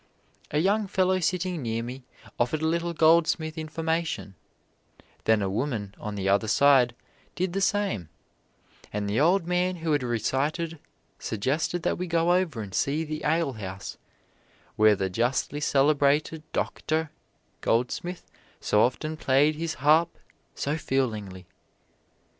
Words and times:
A 0.49 0.57
young 0.57 0.87
fellow 0.87 1.19
sitting 1.19 1.61
near 1.61 1.83
me 1.83 2.05
offered 2.39 2.63
a 2.63 2.67
little 2.67 2.91
Goldsmith 2.91 3.55
information, 3.55 4.33
then 5.25 5.43
a 5.43 5.47
woman 5.47 5.93
on 5.99 6.15
the 6.15 6.27
other 6.27 6.47
side 6.47 6.95
did 7.35 7.53
the 7.53 7.61
same, 7.61 8.09
and 8.91 9.07
the 9.07 9.19
old 9.19 9.45
man 9.45 9.75
who 9.75 9.91
had 9.91 10.01
recited 10.01 10.79
suggested 11.19 11.83
that 11.83 11.99
we 11.99 12.07
go 12.07 12.33
over 12.33 12.63
and 12.63 12.73
see 12.73 13.03
the 13.03 13.23
alehouse 13.23 13.99
"where 14.75 14.95
the 14.95 15.07
justly 15.07 15.59
celebhrated 15.59 16.41
Docther 16.51 17.09
Goldsmith 17.61 18.25
so 18.59 18.81
often 18.81 19.15
played 19.15 19.53
his 19.53 19.75
harp 19.75 20.17
so 20.55 20.77
feelin'ly." 20.77 21.45